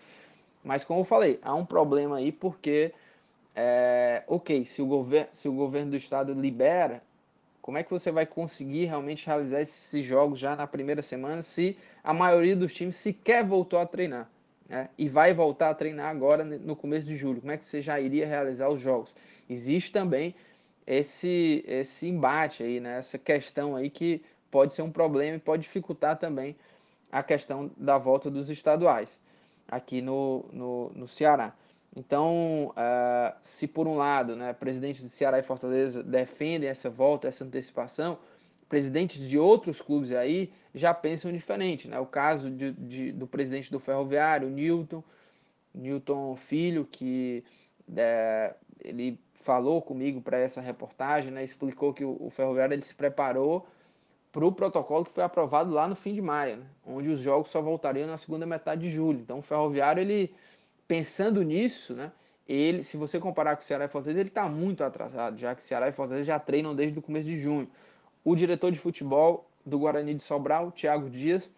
Mas 0.65 0.85
como 0.85 1.01
eu 1.01 1.05
falei, 1.05 1.39
há 1.43 1.55
um 1.55 1.65
problema 1.65 2.17
aí 2.17 2.33
porque 2.33 2.93
é, 3.55 4.23
ok, 4.27 4.65
se 4.65 4.81
o, 4.81 4.87
governo, 4.87 5.29
se 5.33 5.49
o 5.49 5.53
governo 5.53 5.91
do 5.91 5.97
estado 5.97 6.33
libera, 6.33 7.03
Como 7.61 7.79
é 7.79 7.85
que 7.85 7.91
você 7.91 8.11
vai 8.11 8.27
conseguir 8.27 8.87
realmente 8.87 9.25
realizar 9.25 9.61
esses 9.61 10.05
jogos 10.05 10.39
já 10.39 10.57
na 10.57 10.67
primeira 10.67 11.01
semana 11.01 11.43
se 11.43 11.77
a 12.03 12.13
maioria 12.13 12.57
dos 12.57 12.75
times 12.75 12.97
sequer 12.97 13.45
voltou 13.45 13.79
a 13.79 13.87
treinar? 13.87 14.29
Né? 14.69 14.89
E 14.99 15.09
vai 15.09 15.33
voltar 15.33 15.71
a 15.71 15.75
treinar 15.75 16.09
agora 16.11 16.45
no 16.45 16.75
começo 16.75 17.07
de 17.07 17.17
julho. 17.17 17.41
Como 17.41 17.53
é 17.53 17.57
que 17.57 17.65
você 17.65 17.81
já 17.81 18.01
iria 18.01 18.27
realizar 18.27 18.69
os 18.69 18.81
jogos? 18.81 19.15
Existe 19.49 19.93
também 19.93 20.35
esse, 20.87 21.65
esse 21.67 22.09
embate 22.09 22.63
aí, 22.63 22.81
né? 22.81 22.99
essa 22.99 23.19
questão 23.19 23.77
aí 23.77 23.89
que 23.89 24.23
pode 24.51 24.75
ser 24.75 24.83
um 24.83 24.91
problema 24.91 25.37
e 25.37 25.41
pode 25.41 25.63
dificultar 25.63 26.19
também 26.19 26.57
a 27.11 27.23
questão 27.23 27.71
da 27.77 27.99
volta 27.99 28.31
dos 28.31 28.51
estaduais 28.51 29.19
aqui 29.69 30.03
no, 30.03 30.45
no, 30.53 30.91
no 30.95 31.09
Ceará. 31.09 31.55
Então, 31.95 32.69
uh, 32.71 33.37
se 33.43 33.67
por 33.67 33.87
um 33.87 33.97
lado, 33.97 34.35
né, 34.35 34.53
presidentes 34.53 35.03
do 35.03 35.09
Ceará 35.09 35.39
e 35.39 35.43
Fortaleza 35.43 36.03
defendem 36.03 36.69
essa 36.69 36.89
volta, 36.89 37.29
essa 37.29 37.45
antecipação, 37.45 38.19
presidentes 38.69 39.29
de 39.29 39.39
outros 39.39 39.83
clubes 39.83 40.11
aí 40.13 40.51
já 40.75 40.95
pensam 40.95 41.31
diferente. 41.31 41.89
Né? 41.89 41.99
O 41.99 42.07
caso 42.07 42.51
de, 42.51 42.73
de, 42.73 43.13
do 43.13 43.27
presidente 43.27 43.71
do 43.71 43.79
Ferroviário, 43.79 44.49
Newton, 44.49 45.05
Newton 45.75 46.35
Filho, 46.37 46.89
que 46.91 47.45
é, 47.95 48.55
ele 48.83 49.19
falou 49.43 49.83
comigo 49.83 50.21
para 50.21 50.39
essa 50.39 50.61
reportagem, 50.61 51.31
né, 51.31 51.45
explicou 51.45 51.93
que 51.93 52.05
o, 52.05 52.17
o 52.21 52.31
Ferroviário 52.31 52.75
ele 52.75 52.83
se 52.83 52.95
preparou 52.95 53.67
para 54.31 54.47
o 54.47 54.53
protocolo 54.53 55.05
que 55.05 55.11
foi 55.11 55.23
aprovado 55.23 55.73
lá 55.73 55.87
no 55.87 55.95
fim 55.95 56.15
de 56.15 56.23
maio, 56.23 56.57
né, 56.59 56.67
onde 56.87 57.09
os 57.09 57.21
jogos 57.21 57.51
só 57.51 57.61
voltariam 57.61 58.07
na 58.07 58.17
segunda 58.17 58.47
metade 58.47 58.83
de 58.83 58.91
julho. 58.91 59.21
Então, 59.21 59.41
o 59.41 59.43
Ferroviário 59.43 60.01
ele 60.01 60.35
pensando 60.89 61.43
nisso, 61.43 61.95
né, 61.95 62.11
ele, 62.49 62.83
se 62.83 62.97
você 62.97 63.19
comparar 63.19 63.57
com 63.57 63.63
o 63.63 63.65
Ceará 63.65 63.85
e 63.85 63.89
Fortaleza, 63.89 64.21
ele 64.21 64.29
está 64.29 64.49
muito 64.49 64.83
atrasado, 64.83 65.37
já 65.39 65.55
que 65.55 65.63
o 65.63 65.65
Ceará 65.65 65.89
e 65.89 65.93
Fortaleza 65.93 66.25
já 66.25 66.39
treinam 66.39 66.75
desde 66.75 66.99
o 66.99 67.03
começo 67.03 67.27
de 67.27 67.37
junho. 67.37 67.69
O 68.25 68.35
diretor 68.35 68.71
de 68.73 68.79
futebol 68.79 69.49
do 69.65 69.79
Guarani 69.79 70.15
de 70.15 70.23
Sobral, 70.23 70.71
Thiago 70.71 71.09
Dias, 71.09 71.53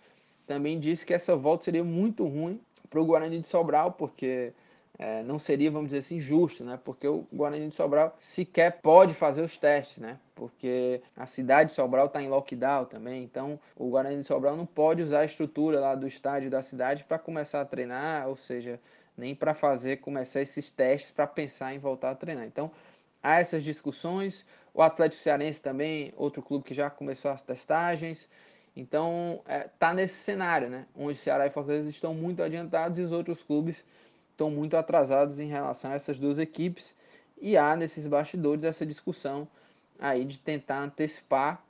também 0.47 0.79
disse 0.79 1.07
que 1.07 1.15
essa 1.15 1.35
volta 1.35 1.65
seria 1.65 1.83
muito 1.83 2.25
ruim 2.27 2.61
para 2.91 3.01
o 3.01 3.05
Guarani 3.05 3.41
de 3.41 3.47
Sobral, 3.47 3.93
porque 3.93 4.53
é, 4.99 5.23
não 5.25 5.39
seria, 5.39 5.71
vamos 5.71 5.89
dizer 5.89 5.99
assim, 5.99 6.21
justo, 6.21 6.65
né? 6.65 6.79
Porque 6.85 7.07
o 7.07 7.27
Guarani 7.33 7.69
de 7.69 7.75
Sobral 7.75 8.17
sequer 8.21 8.81
pode 8.81 9.13
fazer 9.13 9.43
os 9.43 9.59
testes, 9.59 9.99
né? 9.99 10.19
Porque 10.35 11.03
a 11.17 11.27
cidade 11.27 11.71
de 11.71 11.75
Sobral 11.75 12.07
está 12.07 12.23
em 12.23 12.29
lockdown 12.29 12.85
também, 12.85 13.25
então 13.25 13.59
o 13.77 13.89
Guarani 13.89 14.19
de 14.21 14.25
Sobral 14.25 14.57
não 14.57 14.67
pode 14.67 15.03
usar 15.03 15.21
a 15.21 15.25
estrutura 15.25 15.81
lá 15.81 15.95
do 15.95 16.07
estádio 16.07 16.49
da 16.49 16.63
cidade 16.63 17.03
para 17.05 17.19
começar 17.19 17.61
a 17.61 17.65
treinar, 17.65 18.29
ou 18.29 18.37
seja, 18.37 18.81
nem 19.17 19.35
para 19.35 19.53
fazer 19.53 19.97
começar 19.97 20.43
esses 20.43 20.71
testes 20.71 21.11
para 21.11 21.27
pensar 21.27 21.75
em 21.75 21.79
voltar 21.79 22.11
a 22.11 22.15
treinar. 22.15 22.45
Então, 22.45 22.71
há 23.23 23.41
essas 23.41 23.65
discussões. 23.65 24.47
O 24.73 24.83
Atlético 24.83 25.23
Cearense 25.23 25.63
também, 25.63 26.13
outro 26.17 26.43
clube 26.43 26.65
que 26.65 26.75
já 26.75 26.91
começou 26.91 27.31
as 27.31 27.43
testagens. 27.43 28.29
Então, 28.77 29.41
é, 29.47 29.69
tá 29.79 29.95
nesse 29.95 30.17
cenário, 30.17 30.69
né? 30.69 30.87
Onde 30.97 31.17
Ceará 31.17 31.47
e 31.47 31.51
Fortaleza 31.51 31.89
estão 31.89 32.13
muito 32.13 32.43
adiantados 32.43 32.99
e 32.99 33.03
os 33.03 33.13
outros 33.13 33.43
clubes 33.43 33.85
estão 34.35 34.51
muito 34.51 34.77
atrasados 34.77 35.41
em 35.41 35.47
relação 35.47 35.93
a 35.93 35.95
essas 35.95 36.19
duas 36.19 36.39
equipes. 36.39 36.95
E 37.41 37.57
há 37.57 37.75
nesses 37.77 38.07
bastidores 38.07 38.65
essa 38.65 38.85
discussão 38.85 39.49
aí 39.99 40.25
de 40.25 40.39
tentar 40.39 40.81
antecipar 40.81 41.65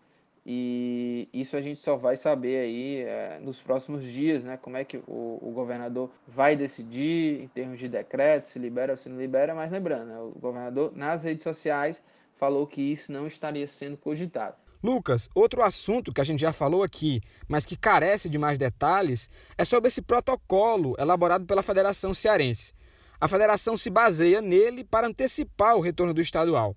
e 0.47 1.26
isso 1.33 1.56
a 1.56 1.61
gente 1.62 1.80
só 1.80 1.97
vai 1.97 2.16
saber 2.16 2.59
aí 2.59 2.99
é, 2.99 3.38
nos 3.40 3.62
próximos 3.62 4.04
dias, 4.04 4.44
né? 4.44 4.59
Como 4.59 4.76
é 4.76 4.85
que 4.85 4.99
o, 5.06 5.38
o, 5.40 5.50
governador 5.54 6.11
vai 6.28 6.54
decidir 6.54 7.40
em 7.40 7.49
termos 7.49 7.78
de 7.78 7.88
decreto, 7.88 8.49
se 8.49 8.59
libera 8.59 8.92
ou 8.92 8.97
se 8.97 9.09
não 9.09 9.16
libera, 9.16 9.54
mas 9.54 9.73
lembrando, 9.73 10.06
né, 10.06 10.18
o 10.18 10.38
governador 10.38 10.92
nas 10.94 11.25
redes 11.25 11.42
sociais 11.42 12.02
falou 12.37 12.66
que 12.66 12.83
isso 12.83 13.11
não 13.11 13.26
estaria 13.26 13.66
sendo 13.66 13.97
cogitado. 13.97 14.56
Lucas, 14.84 15.30
outro 15.34 15.62
assunto 15.62 16.12
que 16.12 16.20
a 16.20 16.24
gente 16.24 16.40
já 16.40 16.52
falou 16.52 16.82
aqui, 16.82 17.22
mas 17.48 17.64
que 17.64 17.74
carece 17.74 18.28
de 18.28 18.36
mais 18.36 18.58
detalhes, 18.58 19.30
é 19.56 19.64
sobre 19.64 19.88
esse 19.88 20.02
protocolo 20.02 20.94
elaborado 20.98 21.46
pela 21.46 21.62
Federação 21.62 22.12
Cearense. 22.12 22.74
A 23.18 23.26
federação 23.26 23.78
se 23.78 23.88
baseia 23.88 24.42
nele 24.42 24.84
para 24.84 25.06
antecipar 25.06 25.74
o 25.74 25.80
retorno 25.80 26.12
do 26.12 26.20
estadual. 26.20 26.76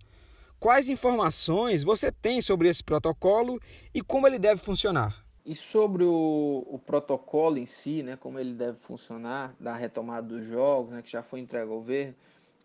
Quais 0.57 0.87
informações 0.87 1.83
você 1.83 2.09
tem 2.09 2.41
sobre 2.41 2.69
esse 2.69 2.81
protocolo 2.81 3.59
e 3.93 4.01
como 4.01 4.25
ele 4.25 4.39
deve 4.39 4.61
funcionar? 4.61 5.25
E 5.45 5.53
sobre 5.53 6.05
o, 6.05 6.65
o, 6.65 6.79
protocolo 6.79 7.57
em 7.57 7.65
si, 7.65 8.03
né, 8.03 8.15
como 8.15 8.39
ele 8.39 8.53
deve 8.53 8.77
funcionar, 8.79 9.53
da 9.59 9.75
retomada 9.75 10.25
dos 10.27 10.47
jogos, 10.47 10.93
né, 10.93 11.01
que 11.01 11.11
já 11.11 11.21
foi 11.21 11.41
entregue 11.41 11.69
ao 11.69 11.77
governo, 11.77 12.15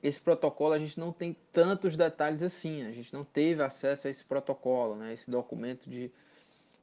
esse 0.03 0.21
protocolo 0.21 0.75
a 0.75 0.79
gente 0.79 0.99
não 0.99 1.13
tem 1.13 1.37
tantos 1.53 1.97
detalhes 1.97 2.43
assim, 2.43 2.85
a 2.85 2.91
gente 2.91 3.13
não 3.13 3.25
teve 3.25 3.63
acesso 3.63 4.09
a 4.09 4.11
esse 4.11 4.25
protocolo, 4.25 4.97
né, 4.97 5.13
esse 5.13 5.31
documento 5.31 5.89
de, 5.89 6.11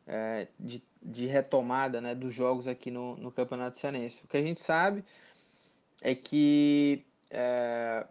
é, 0.07 0.47
de, 0.57 0.81
de, 1.03 1.27
retomada 1.27 1.99
né, 1.99 2.15
dos 2.15 2.33
jogos 2.33 2.67
aqui 2.67 2.89
no, 2.89 3.17
no 3.17 3.31
Campeonato 3.31 3.77
Cearense. 3.77 4.21
O 4.23 4.27
que 4.27 4.37
a 4.37 4.41
gente 4.41 4.61
sabe 4.61 5.03
é 6.01 6.15
que 6.15 7.05
é, 7.29 8.07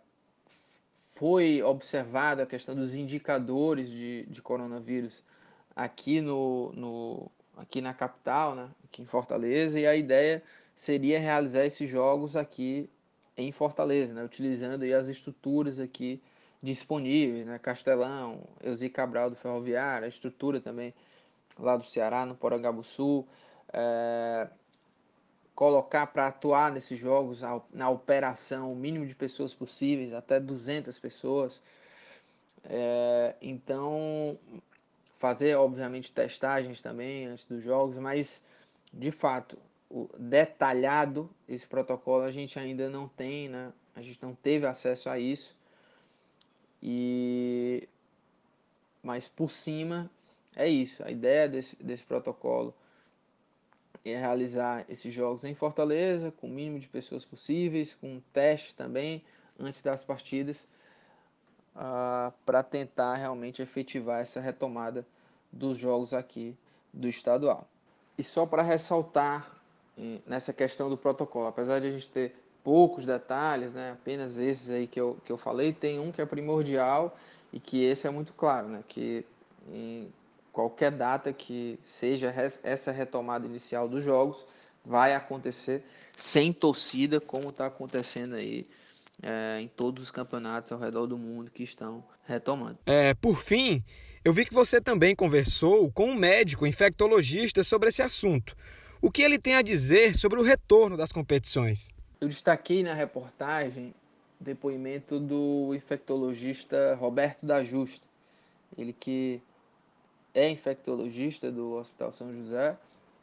foi 1.12 1.62
observada 1.62 2.42
a 2.42 2.46
questão 2.46 2.74
dos 2.74 2.94
indicadores 2.94 3.88
de, 3.88 4.26
de 4.26 4.42
coronavírus 4.42 5.24
aqui, 5.74 6.20
no, 6.20 6.70
no, 6.72 7.30
aqui 7.56 7.80
na 7.80 7.94
capital, 7.94 8.54
né, 8.54 8.68
aqui 8.84 9.00
em 9.00 9.06
Fortaleza, 9.06 9.80
e 9.80 9.86
a 9.86 9.96
ideia 9.96 10.42
seria 10.74 11.18
realizar 11.18 11.64
esses 11.64 11.88
jogos 11.88 12.36
aqui 12.36 12.90
em 13.38 13.52
Fortaleza, 13.52 14.12
né, 14.12 14.24
utilizando 14.24 14.82
as 14.82 15.06
estruturas 15.06 15.78
aqui 15.78 16.20
disponíveis, 16.60 17.46
né, 17.46 17.56
Castelão, 17.58 18.42
Eusi 18.60 18.90
Cabral 18.90 19.30
do 19.30 19.36
Ferroviário, 19.36 20.04
a 20.04 20.08
estrutura 20.08 20.60
também 20.60 20.92
lá 21.56 21.76
do 21.76 21.84
Ceará, 21.84 22.26
no 22.26 22.34
Porangabuçu, 22.34 23.24
é, 23.72 24.48
colocar 25.54 26.08
para 26.08 26.26
atuar 26.26 26.72
nesses 26.72 26.98
jogos 26.98 27.42
na 27.72 27.88
operação 27.88 28.72
o 28.72 28.76
mínimo 28.76 29.06
de 29.06 29.14
pessoas 29.14 29.54
possíveis, 29.54 30.12
até 30.12 30.40
200 30.40 30.98
pessoas. 30.98 31.62
É, 32.64 33.36
então, 33.40 34.36
fazer, 35.18 35.56
obviamente, 35.56 36.12
testagens 36.12 36.82
também 36.82 37.26
antes 37.26 37.44
dos 37.44 37.62
jogos, 37.62 37.98
mas 37.98 38.42
de 38.92 39.10
fato, 39.10 39.58
detalhado 40.18 41.30
esse 41.48 41.66
protocolo 41.66 42.24
a 42.24 42.30
gente 42.30 42.58
ainda 42.58 42.88
não 42.90 43.08
tem, 43.08 43.48
né? 43.48 43.72
A 43.94 44.02
gente 44.02 44.18
não 44.22 44.34
teve 44.34 44.66
acesso 44.66 45.08
a 45.08 45.18
isso. 45.18 45.56
E 46.82 47.88
mas 49.02 49.26
por 49.26 49.50
cima 49.50 50.10
é 50.54 50.68
isso. 50.68 51.02
A 51.02 51.10
ideia 51.10 51.48
desse, 51.48 51.76
desse 51.82 52.04
protocolo 52.04 52.74
é 54.04 54.16
realizar 54.16 54.84
esses 54.88 55.12
jogos 55.12 55.44
em 55.44 55.54
Fortaleza, 55.54 56.30
com 56.30 56.46
o 56.46 56.50
mínimo 56.50 56.78
de 56.78 56.88
pessoas 56.88 57.24
possíveis, 57.24 57.94
com 57.94 58.20
testes 58.32 58.74
também 58.74 59.24
antes 59.58 59.82
das 59.82 60.04
partidas, 60.04 60.62
uh, 61.74 61.76
ah, 61.76 62.32
para 62.44 62.62
tentar 62.62 63.16
realmente 63.16 63.62
efetivar 63.62 64.20
essa 64.20 64.40
retomada 64.40 65.06
dos 65.50 65.78
jogos 65.78 66.14
aqui 66.14 66.56
do 66.92 67.08
estadual. 67.08 67.68
E 68.16 68.22
só 68.22 68.46
para 68.46 68.62
ressaltar 68.62 69.57
nessa 70.26 70.52
questão 70.52 70.88
do 70.88 70.96
protocolo, 70.96 71.46
apesar 71.46 71.80
de 71.80 71.88
a 71.88 71.90
gente 71.90 72.08
ter 72.08 72.34
poucos 72.62 73.06
detalhes, 73.06 73.72
né, 73.72 73.92
apenas 73.92 74.38
esses 74.38 74.70
aí 74.70 74.86
que 74.86 75.00
eu, 75.00 75.18
que 75.24 75.32
eu 75.32 75.38
falei, 75.38 75.72
tem 75.72 75.98
um 75.98 76.12
que 76.12 76.20
é 76.20 76.26
primordial 76.26 77.16
e 77.52 77.58
que 77.58 77.82
esse 77.82 78.06
é 78.06 78.10
muito 78.10 78.32
claro, 78.32 78.68
né, 78.68 78.84
que 78.86 79.24
em 79.72 80.12
qualquer 80.52 80.90
data 80.90 81.32
que 81.32 81.78
seja 81.82 82.34
essa 82.62 82.92
retomada 82.92 83.46
inicial 83.46 83.88
dos 83.88 84.04
jogos 84.04 84.44
vai 84.84 85.14
acontecer 85.14 85.82
sem 86.16 86.52
torcida, 86.52 87.20
como 87.20 87.50
está 87.50 87.66
acontecendo 87.66 88.34
aí 88.34 88.66
é, 89.22 89.58
em 89.60 89.68
todos 89.68 90.04
os 90.04 90.10
campeonatos 90.10 90.72
ao 90.72 90.78
redor 90.78 91.06
do 91.06 91.18
mundo 91.18 91.50
que 91.50 91.62
estão 91.62 92.04
retomando. 92.26 92.78
É, 92.86 93.14
por 93.14 93.36
fim, 93.36 93.82
eu 94.24 94.32
vi 94.32 94.44
que 94.44 94.54
você 94.54 94.80
também 94.80 95.14
conversou 95.14 95.90
com 95.92 96.06
um 96.06 96.14
médico 96.14 96.66
infectologista 96.66 97.62
sobre 97.62 97.88
esse 97.88 98.02
assunto. 98.02 98.56
O 99.00 99.12
que 99.12 99.22
ele 99.22 99.38
tem 99.38 99.54
a 99.54 99.62
dizer 99.62 100.16
sobre 100.16 100.40
o 100.40 100.42
retorno 100.42 100.96
das 100.96 101.12
competições? 101.12 101.88
Eu 102.20 102.26
destaquei 102.26 102.82
na 102.82 102.94
reportagem 102.94 103.94
o 104.40 104.44
depoimento 104.44 105.20
do 105.20 105.72
infectologista 105.72 106.96
Roberto 106.96 107.46
da 107.46 107.62
Justa, 107.62 108.04
ele 108.76 108.92
que 108.92 109.40
é 110.34 110.50
infectologista 110.50 111.48
do 111.48 111.74
Hospital 111.76 112.12
São 112.12 112.32
José 112.32 112.76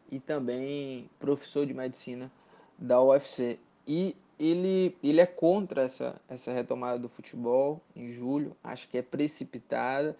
e 0.09 0.17
também 0.17 1.09
professor 1.19 1.65
de 1.65 1.73
medicina 1.73 2.31
da 2.77 3.01
UFC. 3.01 3.59
E 3.85 4.15
ele, 4.39 4.95
ele 5.03 5.19
é 5.19 5.25
contra 5.25 5.81
essa, 5.81 6.15
essa 6.29 6.53
retomada 6.53 6.99
do 6.99 7.09
futebol 7.09 7.81
em 7.93 8.13
julho, 8.13 8.55
acho 8.63 8.87
que 8.87 8.97
é 8.97 9.01
precipitada, 9.01 10.15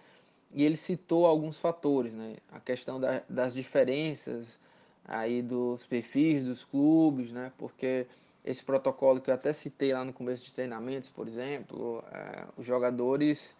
e 0.53 0.65
ele 0.65 0.75
citou 0.75 1.25
alguns 1.25 1.57
fatores, 1.57 2.11
né? 2.11 2.35
a 2.51 2.59
questão 2.59 2.99
da, 2.99 3.21
das 3.29 3.53
diferenças 3.53 4.59
aí 5.07 5.41
dos 5.41 5.85
perfis 5.85 6.43
dos 6.43 6.63
clubes, 6.63 7.31
né? 7.31 7.51
porque 7.57 8.07
esse 8.43 8.63
protocolo 8.63 9.21
que 9.21 9.29
eu 9.29 9.33
até 9.33 9.53
citei 9.53 9.93
lá 9.93 10.03
no 10.03 10.13
começo 10.13 10.43
de 10.43 10.53
treinamentos, 10.53 11.09
por 11.09 11.27
exemplo, 11.27 12.03
é, 12.11 12.45
os 12.57 12.65
jogadores 12.65 13.55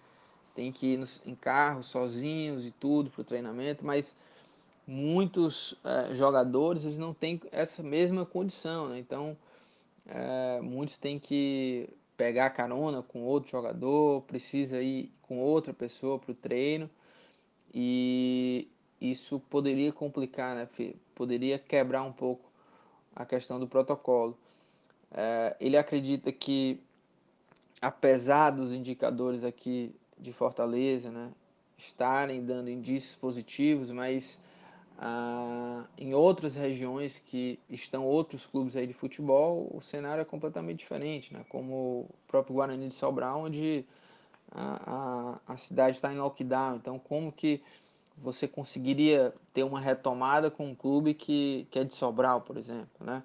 tem 0.53 0.71
que 0.71 0.93
ir 0.93 0.97
nos, 0.97 1.21
em 1.25 1.35
carro 1.35 1.83
sozinhos 1.83 2.65
e 2.65 2.71
tudo 2.71 3.09
para 3.09 3.21
o 3.21 3.23
treinamento, 3.23 3.85
mas 3.85 4.15
muitos 4.87 5.77
é, 5.83 6.13
jogadores 6.13 6.85
eles 6.85 6.97
não 6.97 7.13
têm 7.13 7.41
essa 7.51 7.81
mesma 7.81 8.25
condição, 8.25 8.89
né? 8.89 8.99
então 8.99 9.37
é, 10.07 10.59
muitos 10.61 10.97
têm 10.97 11.19
que 11.19 11.89
pegar 12.15 12.49
carona 12.51 13.01
com 13.01 13.23
outro 13.23 13.51
jogador, 13.51 14.21
precisa 14.21 14.81
ir 14.81 15.11
com 15.21 15.39
outra 15.39 15.73
pessoa 15.73 16.17
para 16.17 16.31
o 16.31 16.35
treino 16.35 16.89
e 17.73 18.69
isso 19.12 19.39
poderia 19.50 19.91
complicar, 19.91 20.55
né? 20.55 20.67
poderia 21.13 21.57
quebrar 21.59 22.03
um 22.03 22.12
pouco 22.12 22.50
a 23.15 23.25
questão 23.25 23.59
do 23.59 23.67
protocolo. 23.67 24.38
É, 25.12 25.55
ele 25.59 25.77
acredita 25.77 26.31
que, 26.31 26.79
apesar 27.81 28.50
dos 28.50 28.74
indicadores 28.74 29.43
aqui 29.43 29.95
de 30.17 30.33
Fortaleza 30.33 31.09
né, 31.09 31.31
estarem 31.77 32.43
dando 32.43 32.69
indícios 32.69 33.15
positivos, 33.15 33.91
mas 33.91 34.39
ah, 34.97 35.85
em 35.97 36.13
outras 36.13 36.55
regiões 36.55 37.19
que 37.19 37.59
estão 37.69 38.05
outros 38.05 38.45
clubes 38.45 38.75
aí 38.75 38.88
de 38.88 38.93
futebol, 38.93 39.69
o 39.74 39.81
cenário 39.81 40.21
é 40.21 40.25
completamente 40.25 40.79
diferente, 40.79 41.33
né? 41.33 41.45
como 41.50 41.74
o 41.74 42.09
próprio 42.27 42.55
Guarani 42.55 42.88
de 42.88 42.95
Sobral, 42.95 43.41
onde 43.41 43.85
a, 44.51 45.39
a, 45.47 45.53
a 45.53 45.57
cidade 45.57 45.97
está 45.97 46.13
em 46.13 46.17
lockdown. 46.17 46.77
Então, 46.77 46.97
como 46.97 47.31
que 47.31 47.62
você 48.17 48.48
conseguiria 48.48 49.34
ter 49.53 49.63
uma 49.63 49.79
retomada 49.79 50.50
com 50.50 50.67
um 50.67 50.75
clube 50.75 51.13
que, 51.13 51.67
que 51.69 51.79
é 51.79 51.84
de 51.84 51.93
Sobral, 51.93 52.41
por 52.41 52.57
exemplo, 52.57 53.05
né? 53.05 53.24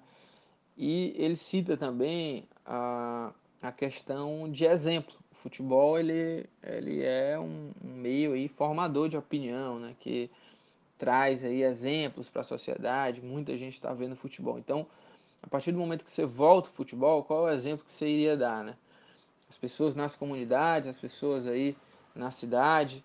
E 0.77 1.13
ele 1.17 1.35
cita 1.35 1.77
também 1.77 2.47
a, 2.65 3.31
a 3.61 3.71
questão 3.71 4.49
de 4.49 4.65
exemplo. 4.65 5.13
O 5.31 5.35
futebol 5.35 5.99
ele, 5.99 6.45
ele 6.63 7.03
é 7.03 7.39
um, 7.39 7.71
um 7.83 7.93
meio 7.93 8.33
aí 8.33 8.47
formador 8.47 9.09
de 9.09 9.17
opinião, 9.17 9.79
né? 9.79 9.95
Que 9.99 10.29
traz 10.97 11.43
aí 11.43 11.63
exemplos 11.63 12.29
para 12.29 12.41
a 12.41 12.43
sociedade. 12.43 13.21
Muita 13.21 13.57
gente 13.57 13.73
está 13.73 13.93
vendo 13.93 14.15
futebol. 14.15 14.59
Então, 14.59 14.85
a 15.41 15.47
partir 15.47 15.71
do 15.71 15.79
momento 15.79 16.03
que 16.03 16.11
você 16.11 16.25
volta 16.25 16.69
ao 16.69 16.73
futebol, 16.73 17.23
qual 17.23 17.47
é 17.47 17.51
o 17.51 17.55
exemplo 17.55 17.85
que 17.85 17.91
você 17.91 18.07
iria 18.07 18.37
dar, 18.37 18.63
né? 18.63 18.75
As 19.49 19.57
pessoas 19.57 19.95
nas 19.95 20.15
comunidades, 20.15 20.87
as 20.87 20.99
pessoas 20.99 21.47
aí 21.47 21.75
na 22.15 22.31
cidade, 22.31 23.03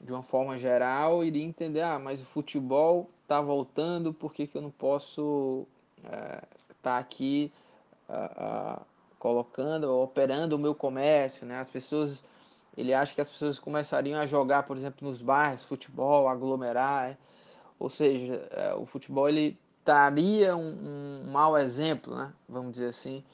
de 0.00 0.12
uma 0.12 0.22
forma 0.22 0.56
geral, 0.56 1.24
iria 1.24 1.44
entender, 1.44 1.80
ah, 1.80 1.98
mas 1.98 2.20
o 2.20 2.24
futebol 2.24 3.10
está 3.22 3.40
voltando, 3.40 4.12
por 4.12 4.32
que, 4.32 4.46
que 4.46 4.56
eu 4.56 4.62
não 4.62 4.70
posso 4.70 5.66
estar 5.98 6.16
é, 6.16 6.42
tá 6.82 6.98
aqui 6.98 7.52
uh, 8.08 8.80
uh, 8.80 8.86
colocando, 9.18 9.90
operando 10.00 10.56
o 10.56 10.58
meu 10.58 10.74
comércio, 10.74 11.44
né? 11.44 11.58
As 11.58 11.68
pessoas, 11.68 12.24
ele 12.76 12.94
acha 12.94 13.14
que 13.14 13.20
as 13.20 13.28
pessoas 13.28 13.58
começariam 13.58 14.18
a 14.20 14.26
jogar, 14.26 14.62
por 14.62 14.76
exemplo, 14.76 15.06
nos 15.06 15.20
bairros, 15.20 15.64
futebol, 15.64 16.28
aglomerar, 16.28 17.10
é? 17.10 17.16
ou 17.78 17.90
seja, 17.90 18.48
é, 18.50 18.74
o 18.74 18.86
futebol 18.86 19.28
ele 19.28 19.58
traria 19.84 20.56
um, 20.56 21.22
um 21.24 21.30
mau 21.30 21.56
exemplo, 21.56 22.14
né? 22.14 22.32
Vamos 22.48 22.72
dizer 22.72 22.88
assim, 22.88 23.24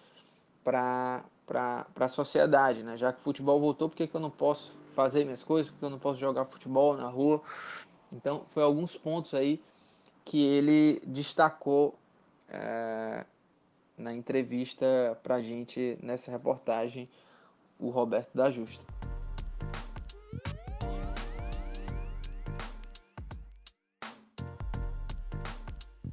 para 0.63 1.25
para 1.47 1.87
a 1.97 2.09
sociedade, 2.09 2.83
né? 2.83 2.97
Já 2.97 3.13
que 3.13 3.21
o 3.21 3.23
futebol 3.23 3.61
voltou, 3.61 3.89
por 3.89 3.97
que, 3.97 4.07
que 4.07 4.15
eu 4.15 4.21
não 4.21 4.31
posso 4.31 4.73
fazer 4.91 5.25
minhas 5.25 5.43
coisas? 5.43 5.71
Por 5.71 5.79
que 5.79 5.85
eu 5.85 5.91
não 5.91 5.99
posso 5.99 6.19
jogar 6.19 6.45
futebol 6.47 6.97
na 6.97 7.09
rua? 7.09 7.43
Então, 8.13 8.45
foi 8.49 8.63
alguns 8.63 8.97
pontos 8.97 9.35
aí 9.35 9.63
que 10.25 10.43
ele 10.43 11.03
destacou 11.07 11.99
é, 12.49 13.25
na 13.97 14.13
entrevista 14.13 15.19
para 15.23 15.37
a 15.37 15.43
gente 15.43 15.99
nessa 16.03 16.31
reportagem, 16.31 17.09
o 17.79 17.91
Roberto 17.91 18.31
da 18.35 18.51
Justa. 18.51 18.83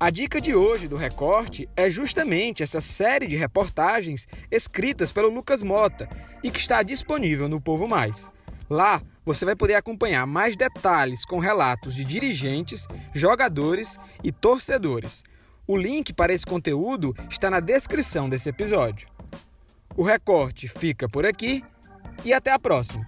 A 0.01 0.09
dica 0.09 0.41
de 0.41 0.55
hoje 0.55 0.87
do 0.87 0.97
Recorte 0.97 1.69
é 1.75 1.87
justamente 1.87 2.63
essa 2.63 2.81
série 2.81 3.27
de 3.27 3.35
reportagens 3.35 4.27
escritas 4.49 5.11
pelo 5.11 5.29
Lucas 5.29 5.61
Mota 5.61 6.09
e 6.41 6.49
que 6.49 6.59
está 6.59 6.81
disponível 6.81 7.47
no 7.47 7.61
Povo 7.61 7.87
Mais. 7.87 8.31
Lá 8.67 8.99
você 9.23 9.45
vai 9.45 9.55
poder 9.55 9.75
acompanhar 9.75 10.25
mais 10.25 10.57
detalhes 10.57 11.23
com 11.23 11.37
relatos 11.37 11.93
de 11.93 12.03
dirigentes, 12.03 12.87
jogadores 13.13 13.95
e 14.23 14.31
torcedores. 14.31 15.23
O 15.67 15.77
link 15.77 16.11
para 16.13 16.33
esse 16.33 16.47
conteúdo 16.47 17.15
está 17.29 17.51
na 17.51 17.59
descrição 17.59 18.27
desse 18.27 18.49
episódio. 18.49 19.07
O 19.95 20.01
recorte 20.01 20.67
fica 20.67 21.07
por 21.07 21.27
aqui 21.27 21.63
e 22.25 22.33
até 22.33 22.49
a 22.49 22.57
próxima. 22.57 23.05